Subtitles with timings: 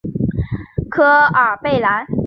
[0.89, 2.07] 科尔贝兰。